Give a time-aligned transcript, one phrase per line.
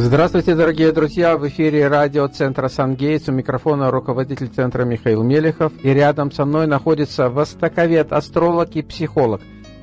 [0.00, 1.36] Здравствуйте, дорогие друзья!
[1.36, 3.28] В эфире радиоцентра «Сангейтс».
[3.28, 5.72] У микрофона руководитель центра Михаил Мелехов.
[5.82, 9.40] И рядом со мной находится востоковед, астролог и психолог,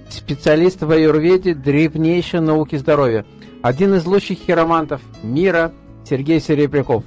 [0.09, 3.25] специалист в аюрведе древнейшей науки здоровья,
[3.62, 5.74] один из лучших хиромантов мира
[6.10, 7.04] Сергей Серебряков.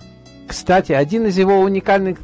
[0.47, 2.19] Кстати, один из его уникальных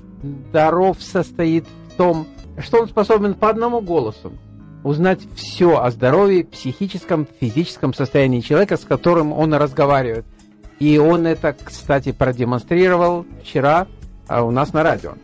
[0.53, 2.27] даров состоит в том,
[2.59, 4.35] что он способен по одному голосу
[4.82, 10.27] узнать все о здоровье, психическом, физическом состоянии человека, с которым он разговаривает.
[10.78, 13.87] И он это, кстати, продемонстрировал вчера
[14.28, 15.14] а, у нас на радио.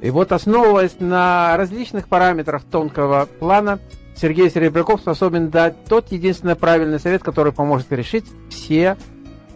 [0.00, 3.80] И вот основываясь на различных параметрах тонкого плана,
[4.14, 8.96] Сергей Серебряков способен дать тот единственный правильный совет, который поможет решить все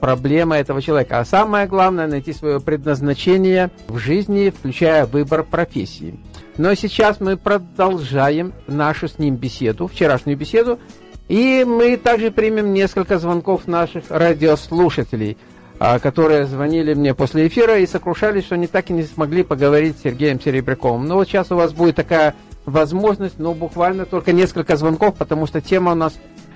[0.01, 1.21] проблемы этого человека.
[1.21, 6.19] А самое главное, найти свое предназначение в жизни, включая выбор профессии.
[6.57, 10.81] Но сейчас мы продолжаем нашу с ним беседу, вчерашнюю беседу,
[11.29, 15.39] и мы также примем несколько звонков наших радиослушателей,
[15.79, 19.99] а, которые звонили мне после эфира и сокрушались, что они так и не смогли поговорить
[19.99, 21.07] с Сергеем Серебряковым.
[21.07, 22.35] Но вот сейчас у вас будет такая
[22.67, 26.15] возможность, ну, буквально только несколько звонков, потому что тема у нас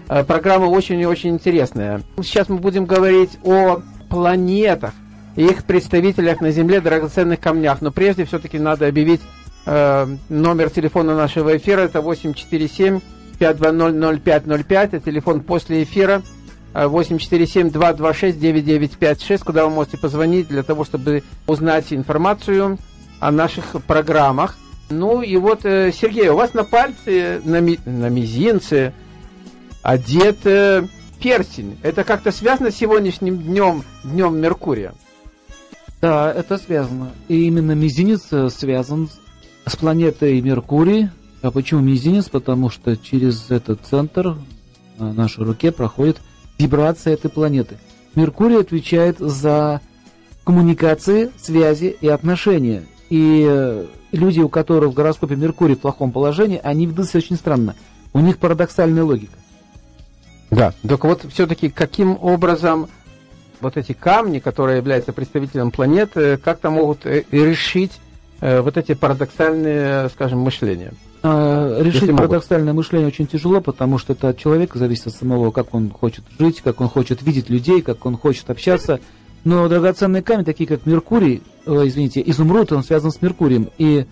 [0.09, 2.03] а, программы очень и очень интересная.
[2.19, 4.93] Сейчас мы будем говорить о планетах
[5.37, 7.81] и их представителях на Земле, драгоценных камнях.
[7.83, 9.21] Но прежде все-таки надо объявить
[9.67, 11.83] э, номер телефона нашего эфира.
[11.83, 13.01] Это 847
[13.39, 16.23] 5200505, это телефон после эфира
[16.75, 22.79] 847-226-9956, э, куда вы можете позвонить для того, чтобы узнать информацию
[23.21, 24.57] о наших программах.
[24.91, 28.93] Ну и вот, э, Сергей, у вас на пальце, на, ми, на мизинце
[29.83, 30.87] одет э,
[31.21, 31.79] перстень.
[31.83, 34.93] Это как-то связано с сегодняшним днем, днем Меркурия?
[36.03, 37.13] Да, это связано.
[37.29, 39.09] И именно мизинец связан
[39.65, 41.09] с планетой Меркурий,
[41.43, 42.29] а почему мизинец?
[42.29, 44.37] Потому что через этот центр
[44.99, 46.19] на нашей руке проходит
[46.59, 47.79] вибрация этой планеты.
[48.15, 49.81] Меркурий отвечает за
[50.45, 52.85] коммуникации, связи и отношения.
[53.11, 57.37] И э, люди, у которых в гороскопе Меркурий в плохом положении, они ведут себя очень
[57.37, 57.75] странно.
[58.13, 59.37] У них парадоксальная логика.
[60.51, 62.89] Да, только вот все-таки каким образом
[63.61, 67.93] вот эти камни, которые являются представителем планеты, как-то могут э, решить
[68.41, 70.93] э, вот эти парадоксальные, скажем, мышления?
[71.29, 75.75] А, решить парадоксальное мышление очень тяжело, потому что это от человека зависит от самого, как
[75.75, 79.01] он хочет жить, как он хочет видеть людей, как он хочет общаться.
[79.43, 83.71] Но драгоценные камни, такие как Меркурий, э, извините, изумруд, он связан с Меркурием.
[83.77, 84.07] И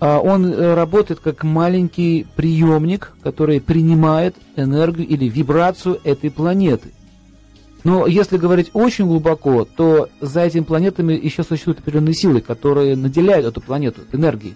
[0.00, 6.92] а, он э, работает как маленький приемник, который принимает энергию или вибрацию этой планеты.
[7.84, 13.44] Но если говорить очень глубоко, то за этими планетами еще существуют определенные силы, которые наделяют
[13.44, 14.54] эту планету энергией.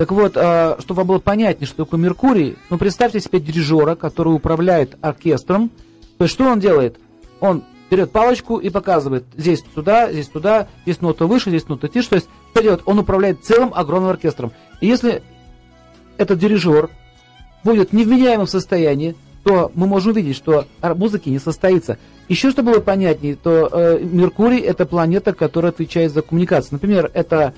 [0.00, 4.30] Так вот, а, чтобы вам было понятнее, что такое Меркурий, ну, представьте себе дирижера, который
[4.30, 5.70] управляет оркестром.
[6.16, 6.98] То есть, что он делает?
[7.38, 12.08] Он берет палочку и показывает, здесь туда, здесь туда, здесь нота выше, здесь нота тише.
[12.08, 12.80] То есть, что делает?
[12.86, 14.52] Он управляет целым огромным оркестром.
[14.80, 15.22] И если
[16.16, 16.88] этот дирижер
[17.62, 21.98] будет в невменяемом состоянии, то мы можем увидеть, что музыки не состоится.
[22.26, 26.72] Еще, чтобы было понятнее, то э, Меркурий– это планета, которая отвечает за коммуникацию.
[26.72, 27.52] Например, это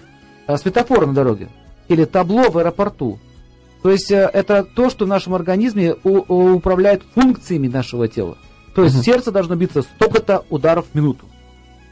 [0.48, 1.48] э, светофор на дороге
[1.88, 3.18] или табло в аэропорту.
[3.82, 8.38] То есть э, это то, что в нашем организме управляет функциями нашего тела.
[8.74, 9.04] То есть угу.
[9.04, 11.26] сердце должно биться столько-то ударов в минуту.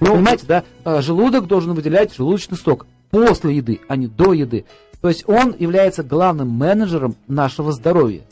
[0.01, 0.65] Ну, Понимаете, да?
[0.84, 4.65] А желудок должен выделять желудочный сок после еды, а не до еды.
[5.03, 8.22] То есть он является главным менеджером нашего здоровья.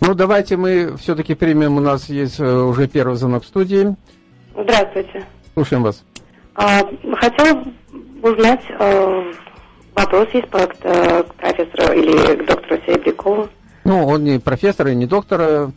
[0.00, 3.94] Ну, давайте мы все-таки примем, у нас есть э, уже первый звонок в студии.
[4.54, 5.26] Здравствуйте.
[5.52, 6.02] Слушаем вас.
[6.54, 6.80] А,
[7.16, 7.64] хотела
[8.22, 9.32] узнать, э,
[10.00, 13.48] Вопрос есть по, к, э, к профессору или к доктору Серебрякову.
[13.84, 15.70] Ну, он не профессор и не доктор, э,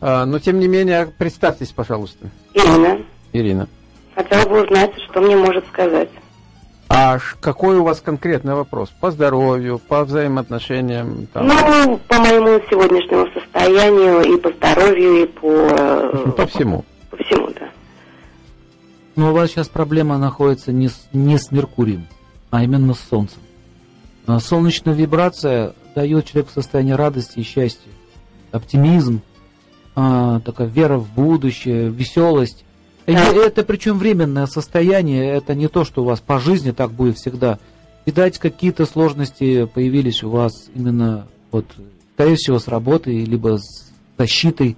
[0.00, 2.28] а, но тем не менее, представьтесь, пожалуйста.
[2.52, 2.98] Ирина.
[3.32, 3.68] Ирина.
[4.14, 6.08] Хотела бы узнать, что мне может сказать.
[6.88, 8.90] А какой у вас конкретный вопрос?
[9.00, 11.26] По здоровью, по взаимоотношениям?
[11.32, 11.48] Там?
[11.48, 15.48] Ну, по моему сегодняшнему состоянию, и по здоровью, и по...
[15.48, 16.84] Э, по всему.
[17.10, 17.68] По всему, да.
[19.16, 22.06] Но у вас сейчас проблема находится не с, не с Меркурием,
[22.52, 23.40] а именно с Солнцем.
[24.26, 27.90] Солнечная вибрация дает человеку состояние радости и счастья,
[28.52, 29.20] оптимизм,
[29.94, 32.64] а, такая вера в будущее, веселость.
[33.06, 37.18] И это причем временное состояние, это не то, что у вас по жизни так будет
[37.18, 37.58] всегда.
[38.06, 41.66] Видать, какие-то сложности появились у вас именно, вот,
[42.14, 44.76] скорее всего, с работой, либо с защитой,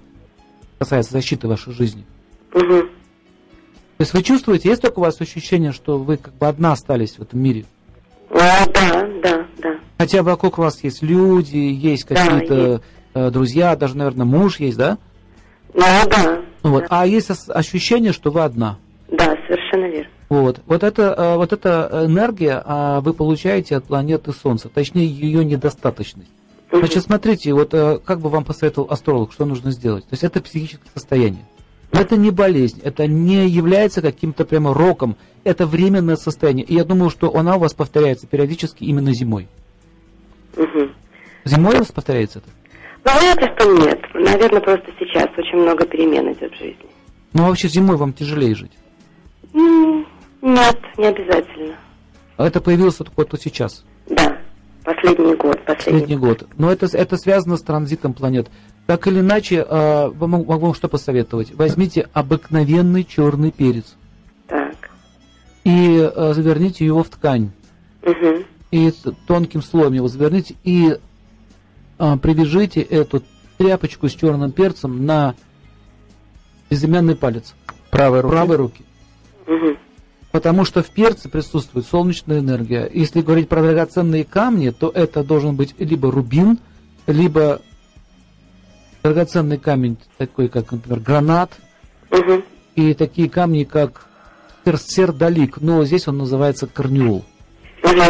[0.77, 2.05] касается защиты вашей жизни.
[2.53, 2.81] Угу.
[3.97, 7.17] То есть вы чувствуете, есть только у вас ощущение, что вы как бы одна остались
[7.17, 7.65] в этом мире?
[8.29, 9.75] А, да, да, да.
[9.97, 12.81] Хотя вокруг вас есть люди, есть какие-то
[13.13, 14.97] да, э, друзья, даже, наверное, муж есть, да?
[15.73, 16.41] Ну, да.
[16.63, 16.81] Вот.
[16.81, 17.01] Да.
[17.01, 18.77] А есть ощущение, что вы одна?
[19.09, 20.11] Да, совершенно верно.
[20.29, 25.45] Вот, вот, это, э, вот эта энергия а, вы получаете от планеты Солнца, точнее ее
[25.45, 26.29] недостаточность.
[26.69, 30.03] Значит, смотрите, вот э, как бы вам посоветовал астролог, что нужно сделать?
[30.03, 31.45] То есть это психическое состояние.
[31.91, 36.65] Это не болезнь, это не является каким-то прямо роком, это временное состояние.
[36.65, 39.47] И я думаю, что она у вас повторяется периодически именно зимой.
[40.57, 40.89] Угу.
[41.45, 42.49] Зимой у вас повторяется это?
[43.05, 44.01] Ну, вряд ли, что нет.
[44.13, 46.89] Наверное, просто сейчас очень много перемен идет в жизни.
[47.33, 48.73] Ну, а вообще зимой вам тяжелее жить?
[49.53, 51.77] Нет, не обязательно.
[52.35, 53.85] А это появилось только вот сейчас?
[54.07, 54.37] Да,
[54.83, 55.63] последний год.
[55.65, 56.47] Последний, последний год.
[56.57, 58.49] Но это, это связано с транзитом планет.
[58.87, 61.53] Так или иначе, э, могу вам что посоветовать?
[61.53, 63.97] Возьмите обыкновенный черный перец.
[64.47, 64.89] Так.
[65.65, 67.51] И э, заверните его в ткань.
[68.03, 68.45] Угу.
[68.71, 68.93] И
[69.27, 70.55] тонким слоем его заверните.
[70.63, 70.97] И
[71.99, 73.23] э, привяжите эту
[73.57, 75.35] тряпочку с черным перцем на
[76.69, 77.55] безымянный палец.
[77.91, 78.31] Правой руки.
[78.31, 78.85] Правой руки.
[79.47, 79.77] Угу.
[80.31, 82.89] Потому что в перце присутствует солнечная энергия.
[82.93, 86.59] Если говорить про драгоценные камни, то это должен быть либо рубин,
[87.05, 87.61] либо
[89.03, 91.51] драгоценный камень, такой как, например, гранат,
[92.11, 92.43] угу.
[92.75, 94.05] и такие камни, как
[94.65, 97.23] сердолик, но здесь он называется корнеул.
[97.83, 98.01] Угу.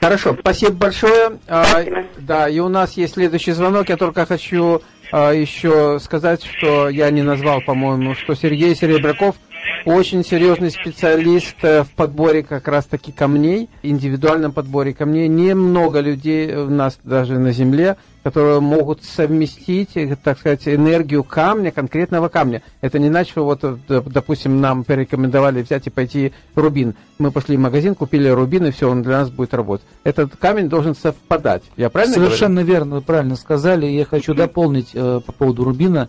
[0.00, 1.38] Хорошо, спасибо большое.
[1.46, 2.00] А, спасибо.
[2.00, 3.90] А, да, и у нас есть следующий звонок.
[3.90, 9.36] Я только хочу а, еще сказать, что я не назвал, по-моему, что Сергей Серебряков–
[9.84, 15.28] очень серьезный специалист э, в подборе как раз-таки камней, индивидуальном подборе камней.
[15.28, 21.70] Немного людей у нас даже на Земле, которые могут совместить, э, так сказать, энергию камня,
[21.70, 22.62] конкретного камня.
[22.80, 26.94] Это не значит, что вот, э, допустим, нам порекомендовали взять и пойти рубин.
[27.18, 29.86] Мы пошли в магазин, купили рубин, и все, он для нас будет работать.
[30.04, 31.62] Этот камень должен совпадать.
[31.76, 32.72] Я правильно Совершенно говорю?
[32.72, 33.86] верно, правильно сказали.
[33.86, 36.08] Я хочу дополнить э, по поводу рубина.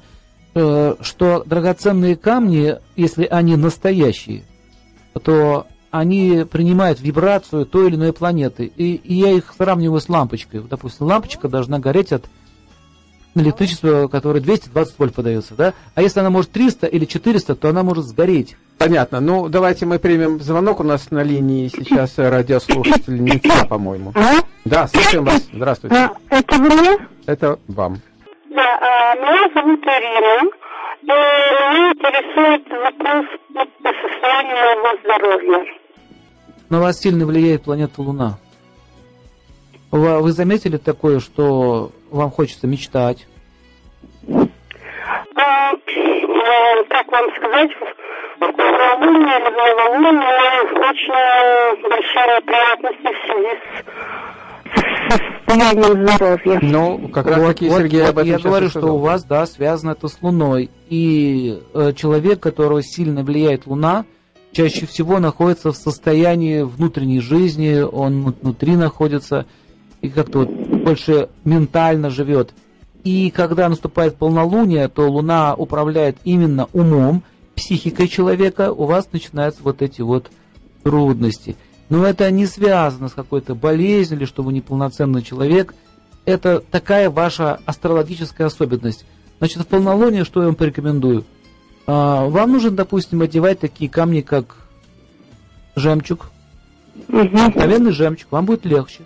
[0.53, 4.43] Э, что драгоценные камни, если они настоящие,
[5.23, 8.65] то они принимают вибрацию той или иной планеты.
[8.65, 10.61] И, и я их сравниваю с лампочкой.
[10.61, 12.25] Допустим, лампочка должна гореть от
[13.35, 15.73] электричества, которое 220 вольт подается, да?
[15.95, 18.57] А если она может 300 или 400, то она может сгореть.
[18.77, 19.21] Понятно.
[19.21, 20.81] Ну, давайте мы примем звонок.
[20.81, 24.11] У нас на линии сейчас радиослушательница, по-моему.
[24.15, 24.41] А?
[24.65, 25.43] Да, слушаем вас.
[25.53, 25.95] Здравствуйте.
[25.95, 26.97] А, это мне?
[27.25, 28.01] Это вам.
[28.53, 30.51] Да, а, меня зовут Ирина,
[31.03, 35.73] и меня интересует вопрос по состоянию моего здоровья.
[36.69, 38.39] На вас сильно влияет планета Луна.
[39.89, 43.25] Вы заметили такое, что вам хочется мечтать?
[45.35, 47.71] А, э, как вам сказать,
[48.37, 54.30] в новолуние или в новолуние очень большие неприятности в связи с
[55.47, 56.59] состоянием здоровья.
[56.61, 59.23] Ну, как раз вот, таки, вот, Сергей, вот об этом Я говорю, что у вас,
[59.23, 60.69] да, связано это с Луной.
[60.89, 64.05] И э, человек, которого сильно влияет Луна,
[64.51, 69.45] чаще всего находится в состоянии внутренней жизни, он внутри находится
[70.01, 72.53] и как-то вот больше ментально живет.
[73.03, 77.23] И когда наступает полнолуние, то Луна управляет именно умом,
[77.55, 80.31] психикой человека, у вас начинаются вот эти вот
[80.83, 81.55] трудности.
[81.91, 85.75] Но это не связано с какой-то болезнью или что вы неполноценный человек.
[86.23, 89.05] Это такая ваша астрологическая особенность.
[89.39, 91.25] Значит, в полнолуние что я вам порекомендую?
[91.85, 94.55] А, вам нужно, допустим, одевать такие камни, как
[95.75, 96.31] жемчуг.
[97.09, 97.91] Угу.
[97.91, 98.31] жемчуг.
[98.31, 99.01] Вам будет легче.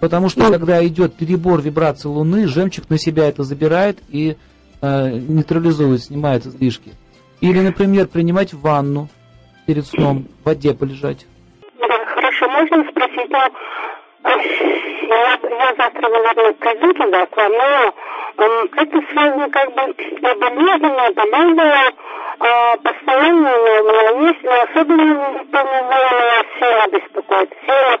[0.00, 0.52] Потому что, ну.
[0.52, 4.36] когда идет перебор вибрации Луны, жемчуг на себя это забирает и
[4.80, 6.92] э, нейтрализует, снимает излишки.
[7.40, 9.08] Или, например, принимать ванну
[9.66, 11.26] перед сном, в воде полежать
[12.58, 13.38] можно спросить, ну,
[14.24, 17.94] я, я завтра, наверное, пойду туда, к вам, но
[18.38, 21.92] э, это связано как бы болезненно, болезненно,
[22.40, 28.00] э, постоянно у меня есть, но особенно меня сила беспокоит, сила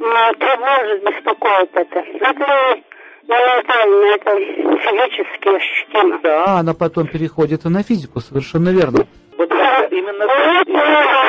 [0.00, 1.98] э, тревожит, беспокоит это.
[1.98, 2.80] Это
[3.28, 4.30] не ментально, это
[4.78, 6.18] физически ощутимо.
[6.22, 9.06] Да, она потом переходит и на физику, совершенно верно.
[9.36, 9.52] Вот
[9.90, 11.27] именно...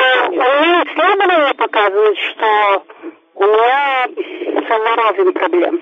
[1.72, 2.84] Показывают, что
[3.36, 4.08] у меня
[4.68, 5.80] со здоровьем проблем.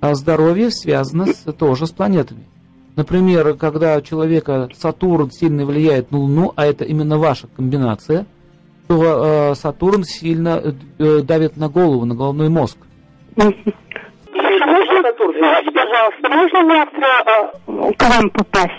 [0.00, 2.44] А здоровье связано с, тоже с планетами.
[2.94, 8.26] Например, когда у человека Сатурн сильно влияет на Луну, а это именно ваша комбинация,
[8.86, 12.76] то э, Сатурн сильно э, давит на голову, на головной мозг.
[13.36, 13.62] Можно,
[15.72, 18.72] пожалуйста, можно завтра э, к вам попасть?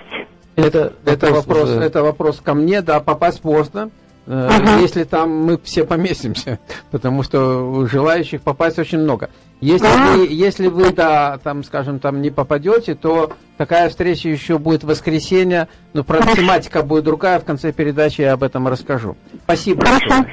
[0.55, 3.89] Это, это, вопрос, это вопрос ко мне, да, попасть можно.
[4.29, 4.79] Uh-huh.
[4.79, 6.59] Если там мы все поместимся,
[6.91, 9.31] потому что желающих попасть очень много.
[9.59, 10.17] Если uh-huh.
[10.17, 14.87] вы, если вы, да, там, скажем, там не попадете, то такая встреча еще будет в
[14.87, 19.17] воскресенье, но правда тематика будет другая, в конце передачи я об этом расскажу.
[19.45, 19.83] Спасибо.
[19.83, 20.25] Хорошо.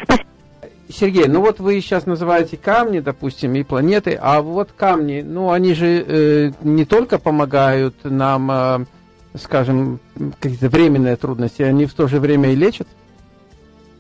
[0.90, 5.72] Сергей, ну вот вы сейчас называете камни, допустим, и планеты, а вот камни, ну они
[5.72, 8.84] же э, не только помогают нам, э,
[9.40, 10.00] скажем,
[10.38, 12.86] какие-то временные трудности, они в то же время и лечат?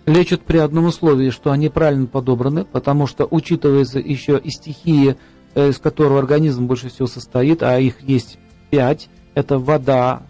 [0.06, 5.16] Лечат при одном условии, что они правильно подобраны, потому что учитывается еще и стихии,
[5.54, 8.38] э, из которого организм больше всего состоит, а их есть
[8.70, 9.08] пять.
[9.34, 10.22] Это вода,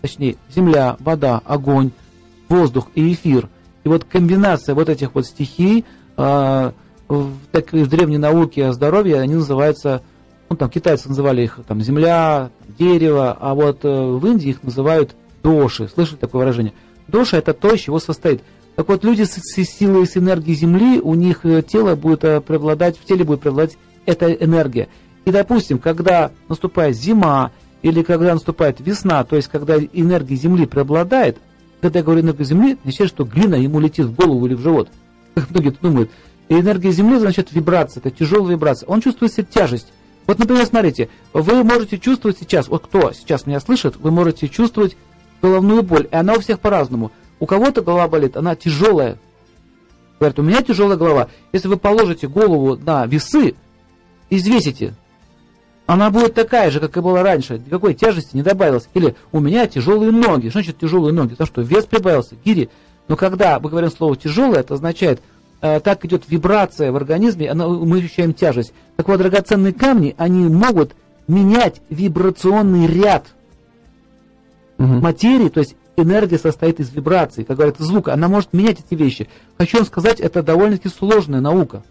[0.00, 1.92] точнее, земля, вода, огонь,
[2.48, 3.48] воздух и эфир.
[3.84, 5.84] И вот комбинация вот этих вот стихий
[6.16, 6.72] э,
[7.08, 10.02] в, так, в древней науке о здоровье, они называются,
[10.50, 15.14] ну там китайцы называли их там земля, дерево, а вот э, в Индии их называют
[15.44, 15.88] доши.
[15.88, 16.72] Слышали такое выражение?
[17.06, 18.42] Доша это то, из чего состоит.
[18.82, 22.98] Так вот, люди с, силой, с энергией Земли, у них э, тело будет э, преобладать,
[22.98, 24.88] в теле будет преобладать эта энергия.
[25.24, 31.38] И, допустим, когда наступает зима или когда наступает весна, то есть когда энергия Земли преобладает,
[31.80, 34.88] когда я говорю энергия Земли, означает, что глина ему летит в голову или в живот.
[35.36, 36.10] Как многие думают.
[36.48, 38.88] И энергия Земли значит вибрация, это тяжелая вибрация.
[38.88, 39.92] Он чувствует себе тяжесть.
[40.26, 44.96] Вот, например, смотрите, вы можете чувствовать сейчас, вот кто сейчас меня слышит, вы можете чувствовать
[45.40, 47.12] головную боль, и она у всех по-разному.
[47.42, 49.18] У кого-то голова болит, она тяжелая.
[50.20, 51.26] Говорят, у меня тяжелая голова.
[51.52, 53.56] Если вы положите голову на весы,
[54.30, 54.94] извесите,
[55.86, 57.58] она будет такая же, как и была раньше.
[57.58, 58.88] Никакой тяжести не добавилось.
[58.94, 60.50] Или у меня тяжелые ноги.
[60.50, 61.30] Что значит тяжелые ноги?
[61.30, 62.70] Потому что вес прибавился, гири.
[63.08, 65.20] Но когда мы говорим слово тяжелое, это означает,
[65.62, 68.72] э, так идет вибрация в организме, она, мы ощущаем тяжесть.
[68.94, 70.94] Так вот, драгоценные камни, они могут
[71.26, 73.26] менять вибрационный ряд
[74.78, 74.86] угу.
[74.86, 78.12] материи, то есть энергия состоит из вибраций, как говорят, звука.
[78.12, 79.28] Она может менять эти вещи.
[79.58, 81.82] Хочу вам сказать, это довольно-таки сложная наука.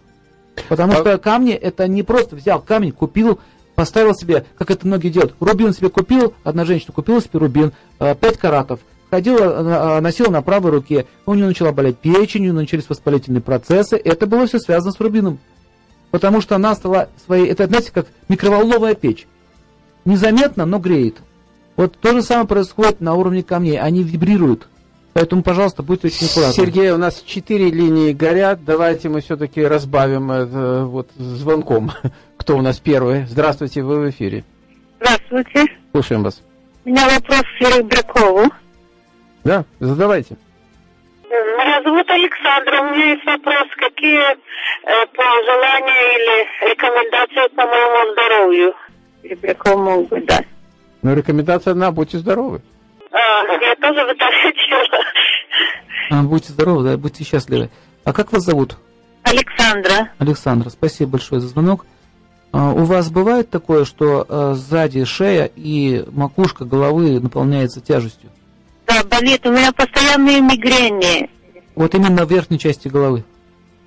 [0.69, 0.95] Потому а...
[0.97, 3.39] что камни, это не просто взял камень, купил,
[3.75, 5.35] поставил себе, как это многие делают.
[5.39, 8.79] Рубин себе купил, одна женщина купила себе рубин, 5 э, каратов,
[9.09, 13.41] ходила, э, носила на правой руке, у нее начала болеть печень, у нее начались воспалительные
[13.41, 13.95] процессы.
[13.95, 15.39] Это было все связано с рубином.
[16.11, 19.27] Потому что она стала своей, это, знаете, как микроволновая печь.
[20.03, 21.17] Незаметно, но греет.
[21.75, 23.79] Вот то же самое происходит на уровне камней.
[23.79, 24.67] Они вибрируют.
[25.13, 26.53] Поэтому, пожалуйста, будьте очень аккуратны.
[26.53, 28.63] Сергей, у нас четыре линии горят.
[28.63, 31.91] Давайте мы все-таки разбавим это вот звонком.
[32.37, 33.25] Кто у нас первый?
[33.25, 34.43] Здравствуйте, вы в эфире.
[34.99, 35.65] Здравствуйте.
[35.91, 36.41] Слушаем вас.
[36.85, 38.51] У меня вопрос к Серебрякову.
[39.43, 40.37] Да, задавайте.
[41.29, 42.81] Меня зовут Александра.
[42.81, 43.67] У меня есть вопрос.
[43.77, 48.73] Какие э, пожелания или рекомендации по моему здоровью
[49.23, 50.47] Серебрякову могут быть дать?
[51.01, 52.61] Ну, рекомендация одна, будьте здоровы.
[53.11, 55.03] А, я тоже бы так хотела.
[56.11, 57.69] А, будьте здоровы, да, будьте счастливы.
[58.03, 58.77] А как вас зовут?
[59.23, 60.09] Александра.
[60.17, 61.85] Александра, спасибо большое за звонок.
[62.51, 68.29] А, у вас бывает такое, что а, сзади шея и макушка головы наполняется тяжестью?
[68.87, 69.45] Да, болит.
[69.45, 71.29] У меня постоянные мигрени.
[71.75, 73.23] Вот именно в верхней части головы?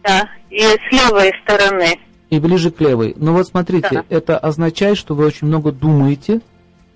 [0.02, 1.98] Да, и с левой стороны.
[2.30, 3.14] И ближе к левой.
[3.16, 4.04] Но вот смотрите, да.
[4.08, 6.40] это означает, что вы очень много думаете,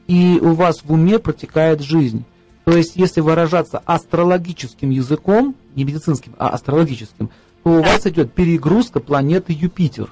[0.08, 2.24] и у вас в уме протекает жизнь.
[2.64, 7.30] То есть, если выражаться астрологическим языком, не медицинским, а астрологическим,
[7.62, 10.10] то у вас идет перегрузка планеты Юпитер.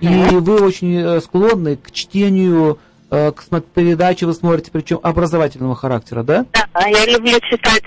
[0.00, 2.78] И вы очень э, склонны к чтению,
[3.10, 6.46] э, к передаче вы смотрите, причем образовательного характера, да?
[6.52, 7.82] Да, я люблю читать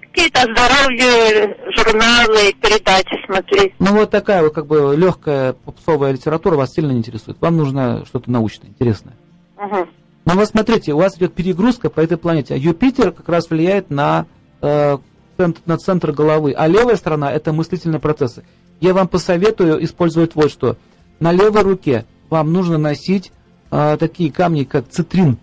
[0.00, 3.74] какие-то здоровье, журналы, передачи смотреть.
[3.78, 7.36] Ну вот такая вот как бы легкая попсовая литература вас сильно не интересует.
[7.40, 9.14] Вам нужно что-то научное, интересное.
[9.58, 9.86] Угу.
[10.26, 13.90] Но вот смотрите, у вас идет перегрузка по этой планете, а Юпитер как раз влияет
[13.90, 14.26] на,
[14.60, 14.98] э,
[15.38, 18.44] на центр головы, а левая сторона это мыслительные процессы.
[18.80, 20.76] Я вам посоветую использовать вот что.
[21.20, 23.30] На левой руке вам нужно носить
[23.70, 25.38] э, такие камни, как цитрин.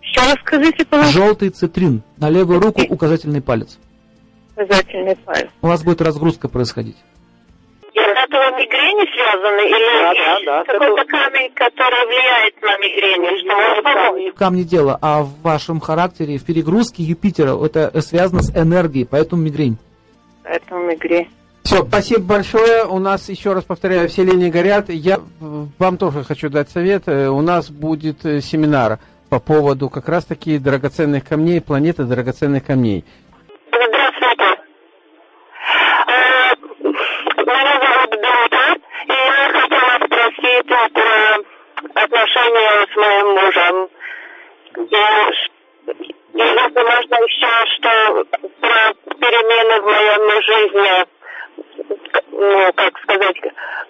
[0.00, 1.12] Еще раз скажите, пожалуйста.
[1.12, 2.02] Желтый цитрин.
[2.16, 3.78] На левую руку указательный палец.
[4.56, 5.50] Указательный палец.
[5.60, 6.96] У вас будет разгрузка происходить
[8.56, 11.10] мигрени связаны или да, да, да, какой-то это...
[11.10, 13.38] камень, который влияет на мигрень?
[13.40, 14.34] Что может помочь?
[14.36, 19.76] Камни дело, а в вашем характере, в перегрузке Юпитера это связано с энергией, поэтому мигрень.
[20.42, 21.28] Поэтому мигрень.
[21.64, 22.84] Все, спасибо большое.
[22.84, 24.90] У нас, еще раз повторяю, все линии горят.
[24.90, 27.04] Я вам тоже хочу дать совет.
[27.06, 28.98] Э, у нас будет э, семинар
[29.30, 33.04] по поводу как раз-таки драгоценных камней, планеты драгоценных камней.
[43.04, 43.88] моим мужем.
[46.34, 48.24] И, возможно, еще что
[48.60, 51.06] про перемены в моей жизни,
[52.32, 53.36] ну, как сказать,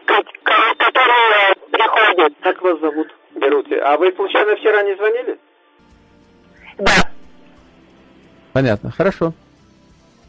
[0.07, 2.33] которые приходят.
[2.41, 3.09] Как вас зовут?
[3.35, 3.77] Беруте.
[3.81, 5.39] А вы, случайно, вчера не звонили?
[6.79, 7.11] Да.
[8.53, 9.33] Понятно, хорошо.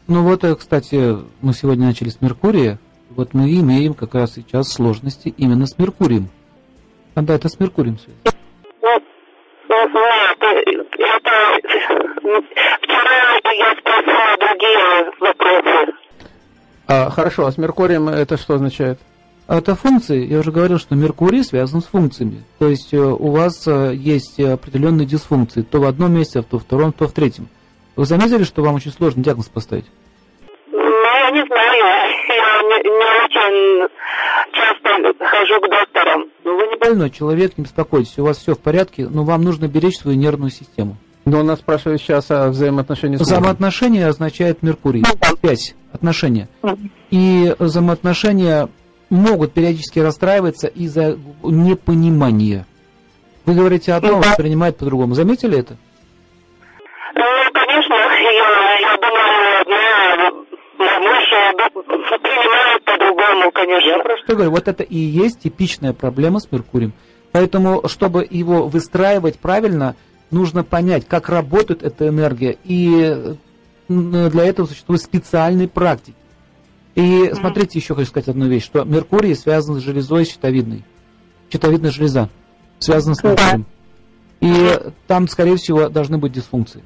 [0.08, 2.78] Ну вот, э, кстати, мы сегодня начали с Меркурия.
[3.10, 6.28] Вот мы имеем как раз сейчас сложности именно с Меркурием.
[7.14, 8.35] Когда это с Меркурием связано?
[16.88, 18.98] А, хорошо, а с Меркурием это что означает?
[19.48, 20.26] Это функции.
[20.26, 22.44] Я уже говорил, что Меркурий связан с функциями.
[22.58, 25.62] То есть э, у вас э, есть определенные дисфункции.
[25.62, 27.48] То в одном месте, то в втором, то в третьем.
[27.94, 29.86] Вы заметили, что вам очень сложно диагноз поставить?
[30.70, 31.72] Ну, я не знаю.
[32.28, 33.88] Я не, не очень
[34.52, 36.24] часто хожу к докторам.
[36.44, 38.18] Ну, вы не больной человек, не беспокойтесь.
[38.18, 40.96] У вас все в порядке, но вам нужно беречь свою нервную систему.
[41.24, 45.04] Но нас спрашивают сейчас о взаимоотношениях с Взаимоотношения означает Меркурий.
[45.40, 46.48] Связь, отношения.
[47.10, 48.68] И взаимоотношения
[49.10, 52.66] могут периодически расстраиваться из-за непонимания.
[53.44, 55.14] Вы говорите одно, воспринимает по-другому.
[55.14, 55.76] Заметили это?
[57.14, 57.22] Ну,
[57.52, 60.46] конечно, я, я думаю,
[60.78, 63.88] муж принимает по-другому, конечно.
[63.88, 66.92] Я просто говорю, вот это и есть типичная проблема с Меркурием.
[67.32, 69.94] Поэтому, чтобы его выстраивать правильно,
[70.30, 72.56] нужно понять, как работает эта энергия.
[72.64, 73.36] И
[73.88, 76.16] для этого существуют специальные практики.
[76.94, 80.84] И смотрите, еще хочу сказать одну вещь, что Меркурий связан с железой щитовидной.
[81.52, 82.30] Щитовидная железа
[82.78, 83.66] связана с Меркурием.
[84.40, 86.82] И там, скорее всего, должны быть дисфункции.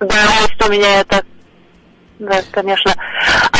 [0.00, 0.06] Да,
[0.66, 1.24] у меня это
[2.22, 2.94] да, конечно.
[3.50, 3.58] А,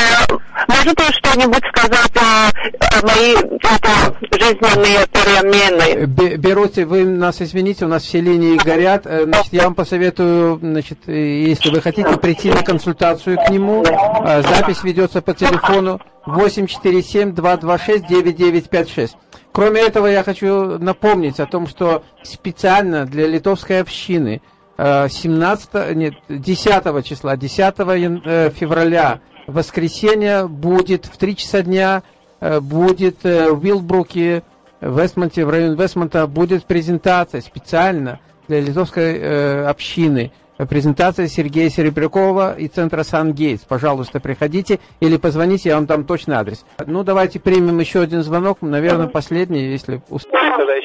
[0.69, 2.51] можете что-нибудь сказать о,
[2.99, 6.07] о моей это, жизненные перемены?
[6.37, 9.07] Берете, вы нас извините, у нас все линии горят.
[9.07, 14.43] Э, значит, я вам посоветую, значит, если вы хотите прийти на консультацию к нему, э,
[14.43, 19.11] запись ведется по телефону 847-226-9956.
[19.53, 24.41] Кроме этого, я хочу напомнить о том, что специально для литовской общины–
[24.79, 32.03] 17, нет, 10 числа, 10 э, февраля, воскресенье, будет в 3 часа дня,
[32.40, 34.42] э, будет э, в Вилбруке,
[34.81, 38.18] в Вестмонте, в районе Вестмонта, будет презентация специально
[38.49, 40.33] для литовской общины.
[40.68, 43.64] Презентация Сергея Серебрякова и центра Сан-Гейтс.
[43.64, 46.64] Пожалуйста, приходите или позвоните, я вам дам точный адрес.
[46.85, 50.53] Ну, давайте примем еще один звонок, наверное, последний, если успеем.
[50.57, 50.83] Добрый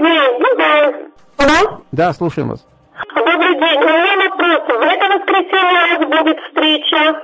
[0.00, 1.12] день.
[1.38, 2.64] Да, да слушаем вас.
[3.14, 3.78] Добрый день.
[3.78, 4.60] У меня вопрос.
[4.66, 7.20] В это воскресенье у нас будет встреча.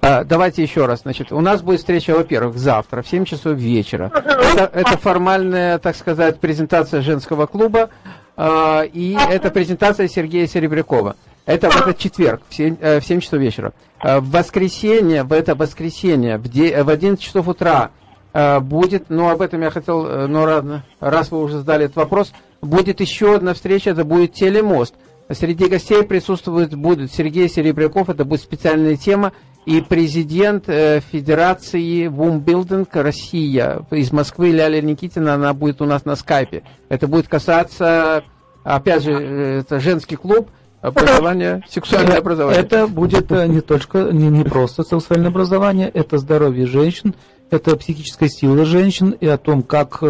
[0.00, 1.00] А, давайте еще раз.
[1.00, 4.12] Значит, у нас будет встреча, во-первых, завтра в 7 часов вечера.
[4.14, 7.90] Это, это формальная, так сказать, презентация женского клуба.
[8.36, 11.16] А, и это презентация Сергея Серебрякова.
[11.46, 13.72] Это в этот четверг в 7, э, в 7 часов вечера.
[13.98, 17.90] А, в воскресенье, в это воскресенье, в, де, в 11 часов утра
[18.60, 20.44] будет, ну об этом я хотел, э, но
[21.00, 24.94] раз вы уже задали этот вопрос, будет еще одна встреча, это будет телемост.
[25.30, 29.32] Среди гостей присутствует будет Сергей Серебряков, это будет специальная тема,
[29.66, 36.16] и президент э, Федерации Вумбилдинг Россия из Москвы Ляля Никитина, она будет у нас на
[36.16, 36.62] скайпе.
[36.88, 38.24] Это будет касаться,
[38.64, 40.48] опять же, э, это женский клуб,
[40.80, 42.62] образование, сексуальное образование.
[42.62, 47.14] Это будет э, не только, не, не просто сексуальное образование, это здоровье женщин,
[47.50, 50.02] это психическая сила женщин и о том, как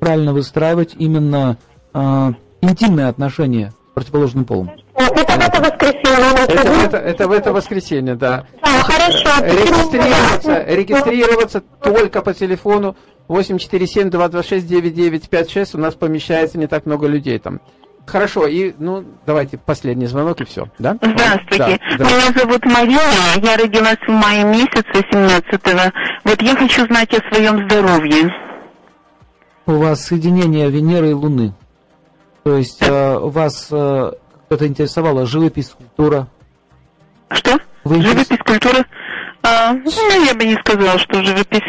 [0.00, 1.58] правильно выстраивать именно
[1.94, 4.70] э, интимные отношения противоположным полом.
[4.94, 6.44] Это в это воскресенье.
[6.44, 8.46] Это, это, это в это воскресенье, да.
[8.62, 9.44] А, хорошо.
[9.44, 12.96] Регистрироваться, регистрироваться только по телефону
[13.28, 15.70] 847-226-9956.
[15.74, 17.60] У нас помещается не так много людей там.
[18.06, 20.96] Хорошо, и, ну, давайте последний звонок и все, да?
[21.02, 21.78] Здравствуйте.
[21.98, 23.00] Да, Меня зовут Мария,
[23.42, 25.92] я родилась в мае месяце 17-го.
[26.24, 28.30] Вот я хочу знать о своем здоровье
[29.68, 31.52] у вас соединение Венеры и Луны.
[32.48, 34.12] То есть э, вас э,
[34.48, 36.28] это интересовало живопись, культура?
[37.28, 37.58] Что?
[37.84, 38.86] Вы живопись, культура?
[39.42, 41.60] А, ну, я бы не сказала, что живопись.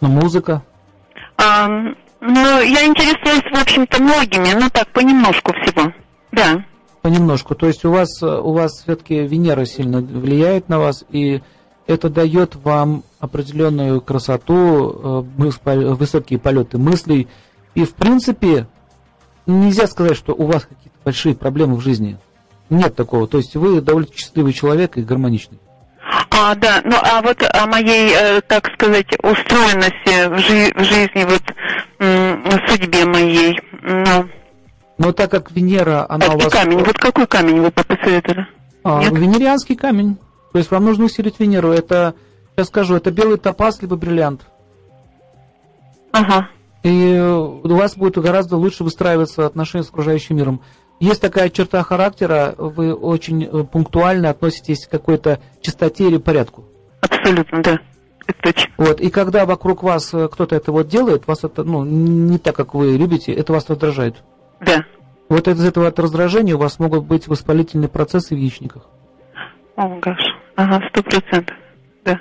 [0.00, 0.62] Ну, музыка?
[1.38, 1.66] А,
[2.20, 5.92] ну, я интересуюсь, в общем-то, многими, но так, понемножку всего.
[6.30, 6.64] Да.
[7.02, 7.56] Понемножку.
[7.56, 11.42] То есть у вас, у вас все-таки Венера сильно влияет на вас, и
[11.88, 17.26] это дает вам определенную красоту, э, высокие полеты мыслей.
[17.74, 18.68] И, в принципе,
[19.46, 22.18] нельзя сказать, что у вас какие-то большие проблемы в жизни.
[22.70, 23.28] Нет такого.
[23.28, 25.58] То есть вы довольно счастливый человек и гармоничный.
[26.30, 31.24] А, да, ну а вот о моей, э, так сказать, устроенности в, жи- в жизни,
[31.24, 31.42] вот
[31.98, 34.28] в судьбе моей, ну...
[34.98, 36.52] Но так как Венера, она а у вас...
[36.52, 38.46] камень, вот какой камень вы посоветовали?
[38.82, 40.16] А, венерианский камень.
[40.52, 41.70] То есть вам нужно усилить Венеру.
[41.70, 42.14] Это,
[42.56, 44.42] я скажу, это белый топаз либо бриллиант.
[46.12, 46.48] Ага.
[46.86, 50.60] И у вас будет гораздо лучше выстраиваться отношения с окружающим миром.
[51.00, 56.64] Есть такая черта характера, вы очень э, пунктуально относитесь к какой-то чистоте или порядку.
[57.00, 57.80] Абсолютно, да.
[58.28, 58.72] Это точно.
[58.76, 62.54] Вот, и когда вокруг вас э, кто-то это вот делает, вас это, ну, не так,
[62.54, 64.22] как вы любите, это вас раздражает.
[64.60, 64.84] Да.
[65.28, 68.84] Вот из этого от раздражения у вас могут быть воспалительные процессы в яичниках.
[69.74, 70.20] О, гаш.
[70.54, 71.56] Ага, сто процентов.
[72.04, 72.20] Да.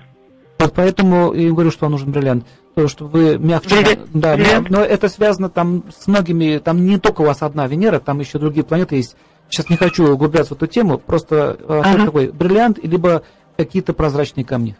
[0.57, 2.47] Вот поэтому я говорю, что вам нужен бриллиант.
[2.75, 3.97] То, что вы мягче...
[4.13, 4.69] Да, Бриллиант.
[4.69, 6.57] но это связано там с многими...
[6.59, 9.15] Там не только у вас одна Венера, там еще другие планеты есть.
[9.49, 12.05] Сейчас не хочу углубляться в эту тему, просто э, Ага.
[12.05, 12.27] такой.
[12.31, 13.23] Бриллиант, либо
[13.57, 14.75] какие-то прозрачные камни.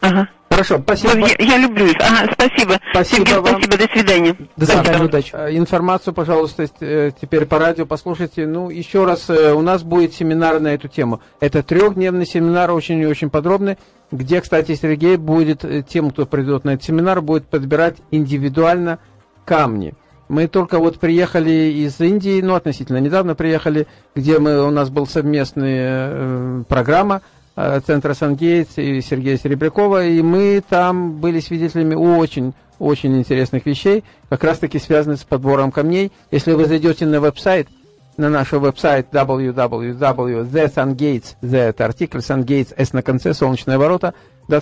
[0.00, 0.28] Ага.
[0.50, 1.14] Хорошо, спасибо.
[1.16, 1.96] Ну, я, я люблю их.
[1.98, 2.78] Ага, спасибо.
[2.92, 3.46] Спасибо Сергей, вам.
[3.62, 4.36] спасибо, до свидания.
[4.56, 4.82] До Да.
[4.84, 5.30] свидания, удачи.
[5.34, 8.46] Э, Информацию, пожалуйста, э, теперь по радио послушайте.
[8.46, 11.20] Ну, еще раз, у нас будет семинар на эту тему.
[11.40, 13.78] Это трехдневный семинар, очень и очень подробный,
[14.10, 18.98] где, кстати, Сергей будет э, тем, кто придет на этот семинар, будет подбирать индивидуально
[19.44, 19.94] камни.
[20.28, 25.06] Мы только вот приехали из Индии, ну, относительно недавно приехали, где мы, у нас была
[25.06, 27.22] совместная э, программа
[27.54, 34.04] э, Центра Сангейтс и Сергея Серебрякова, и мы там были свидетелями очень очень интересных вещей,
[34.28, 36.12] как раз таки связанных с подбором камней.
[36.30, 37.68] Если вы зайдете на веб-сайт,
[38.16, 44.14] на наш веб-сайт www.thesunggates, the Sungates, S на конце, солнечные ворота,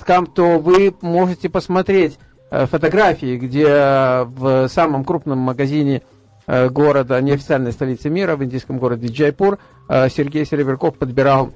[0.07, 2.19] .com, то вы можете посмотреть
[2.51, 6.03] э, фотографии, где э, в самом крупном магазине
[6.47, 11.53] э, города, неофициальной столицы мира, в индийском городе Джайпур, Сергей Серебряков подбирал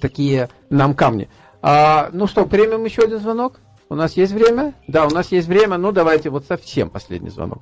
[0.00, 1.28] такие нам камни.
[1.60, 3.60] А, ну что, примем еще один звонок?
[3.88, 4.74] У нас есть время?
[4.86, 5.78] Да, у нас есть время.
[5.78, 7.58] Ну, давайте вот совсем последний звонок.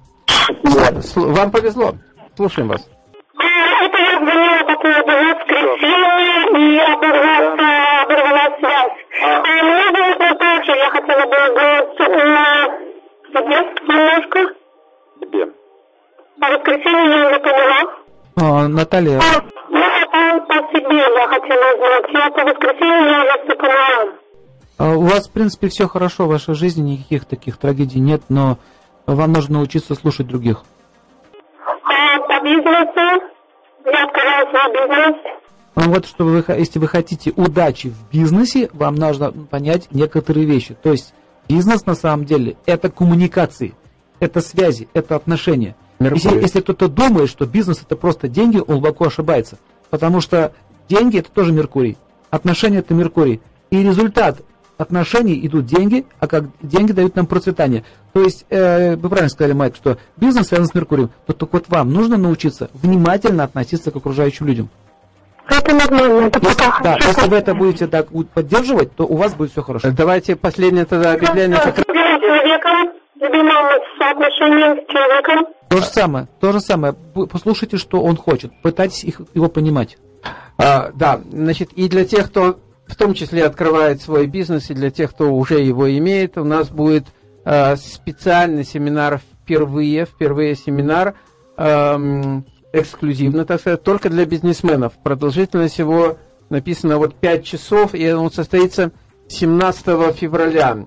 [1.14, 1.94] Вам повезло.
[2.36, 2.86] Слушаем вас.
[4.26, 8.98] Я по поводу воскресенья и оборвала, оборвала связь.
[9.22, 12.86] А у меня было тоже, я хотела бы говорить о
[13.88, 14.54] немножко.
[15.20, 15.46] Где?
[16.40, 17.92] По воскресенью я уже поняла.
[18.38, 19.20] А, Наталья,
[19.70, 22.10] Ну, это по себе я хотела узнать.
[22.12, 24.12] Я по воскресенью я уже все поняла.
[24.78, 28.58] а у вас, в принципе, все хорошо в вашей жизни, никаких таких трагедий нет, но
[29.06, 30.62] вам нужно научиться слушать других.
[31.64, 33.22] А по бизнесу
[33.86, 35.16] я отказалась на бизнес.
[35.76, 40.76] Ну, Вот что вы, если вы хотите удачи в бизнесе, вам нужно понять некоторые вещи.
[40.82, 41.12] То есть
[41.48, 43.74] бизнес на самом деле это коммуникации,
[44.18, 45.76] это связи, это отношения.
[45.98, 49.58] Если, если кто-то думает, что бизнес это просто деньги, он глубоко ошибается.
[49.90, 50.52] Потому что
[50.88, 51.96] деньги это тоже Меркурий,
[52.30, 53.40] отношения это Меркурий.
[53.70, 54.42] И результат
[54.78, 57.84] отношений идут деньги, а как деньги дают нам процветание.
[58.12, 61.10] То есть, э, вы правильно сказали, Майк, что бизнес связан с Меркурием.
[61.26, 64.68] Но только вот вам нужно научиться внимательно относиться к окружающим людям.
[65.48, 67.08] Это нормально, это Если, пока да, хочу.
[67.08, 69.90] если вы это будете так поддерживать, то у вас будет все хорошо.
[69.92, 71.58] Давайте последнее тогда объявление.
[71.58, 71.76] как.
[75.68, 76.94] То же самое, то же самое.
[77.30, 79.98] Послушайте, что он хочет, пытайтесь их, его понимать.
[80.58, 84.90] А, да, значит, и для тех, кто в том числе открывает свой бизнес, и для
[84.90, 87.06] тех, кто уже его имеет, у нас будет
[87.44, 91.14] а, специальный семинар впервые, впервые семинар,
[91.56, 94.94] эм, эксклюзивно, так сказать, только для бизнесменов.
[95.02, 96.18] Продолжительность его
[96.48, 98.92] написано вот 5 часов, и он состоится
[99.28, 100.86] 17 февраля.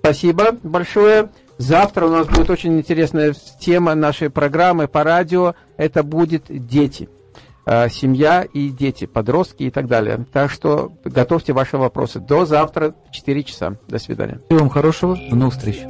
[0.07, 1.31] Спасибо большое.
[1.57, 5.53] Завтра у нас будет очень интересная тема нашей программы по радио.
[5.75, 7.09] Это будет дети.
[7.65, 10.25] Э, Семья и дети, подростки и так далее.
[10.31, 12.21] Так что готовьте ваши вопросы.
[12.21, 13.75] До завтра в 4 часа.
[13.89, 14.39] До свидания.
[14.47, 15.81] Всего вам хорошего, до новых встреч.